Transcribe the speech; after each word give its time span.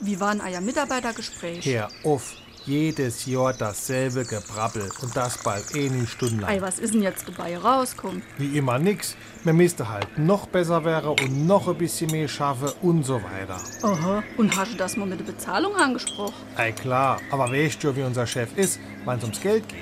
wie 0.00 0.20
waren 0.20 0.40
euer 0.40 0.60
Mitarbeitergespräch? 0.60 1.64
Hör 1.64 1.88
auf, 2.04 2.34
jedes 2.66 3.26
Jahr 3.26 3.52
dasselbe 3.52 4.24
Gebrabbel 4.24 4.90
und 5.00 5.16
das 5.16 5.38
bald 5.38 5.64
eine 5.74 6.06
Stunde 6.06 6.42
lang. 6.42 6.50
Ei, 6.50 6.60
was 6.60 6.78
ist 6.78 6.94
denn 6.94 7.02
jetzt 7.02 7.28
dabei 7.28 7.56
rauskommt? 7.56 8.24
Wie 8.38 8.58
immer 8.58 8.78
nix. 8.78 9.16
Man 9.44 9.56
müsste 9.56 9.88
halt 9.88 10.18
noch 10.18 10.46
besser 10.46 10.84
wäre 10.84 11.10
und 11.10 11.46
noch 11.46 11.68
ein 11.68 11.78
bisschen 11.78 12.10
mehr 12.10 12.26
schaffe 12.26 12.74
und 12.82 13.04
so 13.04 13.22
weiter. 13.22 13.60
Aha. 13.82 14.22
Und 14.36 14.56
hast 14.56 14.72
du 14.72 14.76
das 14.76 14.96
mal 14.96 15.06
mit 15.06 15.20
der 15.20 15.26
Bezahlung 15.26 15.76
angesprochen? 15.76 16.34
Ei 16.56 16.72
klar, 16.72 17.20
aber 17.30 17.50
weißt 17.50 17.82
du, 17.84 17.94
wie 17.94 18.02
unser 18.02 18.26
Chef 18.26 18.48
ist, 18.56 18.80
wenn 19.04 19.18
es 19.18 19.22
ums 19.22 19.40
Geld 19.40 19.68
geht? 19.68 19.78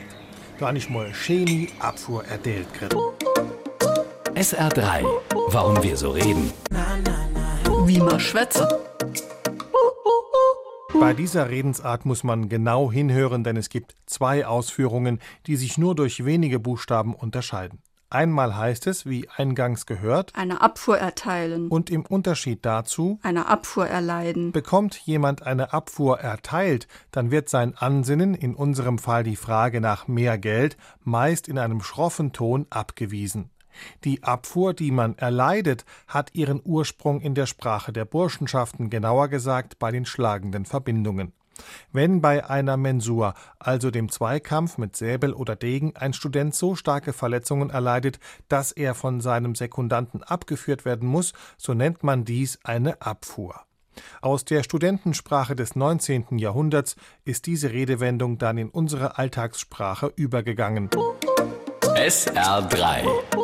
Da 0.58 0.71
nicht 0.71 0.90
mal 0.90 1.13
Chemie 1.13 1.71
Abfuhr 1.81 2.25
erdeelt 2.26 2.72
kriegt. 2.75 2.95
SR3. 4.35 5.04
Warum 5.49 5.82
wir 5.82 5.96
so 5.96 6.11
reden. 6.11 6.53
Wie 7.86 7.99
man 7.99 8.21
schwätze. 8.21 8.93
Bei 11.00 11.12
dieser 11.12 11.50
Redensart 11.50 12.07
muss 12.07 12.25
man 12.25 12.48
genau 12.48 12.90
hinhören, 12.90 13.44
denn 13.44 13.57
es 13.57 13.68
gibt 13.68 13.94
zwei 14.07 14.46
Ausführungen, 14.46 15.21
die 15.46 15.57
sich 15.57 15.76
nur 15.76 15.94
durch 15.94 16.25
wenige 16.25 16.58
Buchstaben 16.61 17.14
unterscheiden. 17.14 17.80
Einmal 18.11 18.57
heißt 18.57 18.86
es, 18.86 19.07
wie 19.07 19.29
eingangs 19.36 19.86
gehört, 19.86 20.30
Eine 20.36 20.61
Abfuhr 20.61 20.99
erteilen. 20.99 21.66
und 21.68 21.90
im 21.90 22.07
Unterschied 22.07 22.64
dazu, 22.64 23.18
Eine 23.22 23.46
Abfuhr 23.46 23.88
erleiden. 23.88 24.52
bekommt 24.52 24.94
jemand 25.04 25.43
eine 25.43 25.72
Abfuhr 25.72 26.21
erteilt, 26.21 26.86
dann 27.11 27.32
wird 27.32 27.49
sein 27.49 27.76
Ansinnen, 27.76 28.35
in 28.35 28.54
unserem 28.54 28.99
Fall 28.99 29.24
die 29.24 29.36
Frage 29.36 29.80
nach 29.80 30.07
mehr 30.07 30.38
Geld, 30.38 30.76
meist 31.02 31.49
in 31.49 31.58
einem 31.58 31.80
schroffen 31.82 32.33
Ton 32.33 32.66
abgewiesen. 32.70 33.50
Die 34.05 34.23
Abfuhr, 34.23 34.75
die 34.75 34.91
man 34.91 35.17
erleidet, 35.19 35.84
hat 36.06 36.34
ihren 36.34 36.61
Ursprung 36.64 37.20
in 37.20 37.34
der 37.34 37.47
Sprache 37.47 37.92
der 37.92 38.05
Burschenschaften, 38.05 38.91
genauer 38.91 39.28
gesagt 39.28 39.78
bei 39.78 39.91
den 39.91 40.06
schlagenden 40.06 40.64
Verbindungen. 40.64 41.33
Wenn 41.92 42.20
bei 42.20 42.48
einer 42.48 42.77
Mensur, 42.77 43.34
also 43.58 43.91
dem 43.91 44.11
Zweikampf 44.11 44.78
mit 44.78 44.97
Säbel 44.97 45.33
oder 45.33 45.56
Degen, 45.56 45.97
ein 45.97 46.12
Student 46.12 46.55
so 46.55 46.75
starke 46.75 47.12
Verletzungen 47.12 47.70
erleidet, 47.70 48.19
dass 48.48 48.72
er 48.72 48.94
von 48.94 49.20
seinem 49.20 49.55
Sekundanten 49.55 50.22
abgeführt 50.22 50.84
werden 50.84 51.09
muss, 51.09 51.33
so 51.56 51.75
nennt 51.75 52.03
man 52.03 52.25
dies 52.25 52.59
eine 52.64 53.00
Abfuhr. 53.00 53.61
Aus 54.20 54.44
der 54.44 54.64
Studentensprache 54.64 55.55
des 55.55 55.77
19. 55.77 56.38
Jahrhunderts 56.38 56.97
ist 57.25 57.47
diese 57.47 57.70
Redewendung 57.72 58.38
dann 58.38 58.59
in 58.59 58.69
unsere 58.69 59.19
Alltagssprache 59.19 60.12
übergegangen. 60.16 60.91
SR3. 61.81 63.44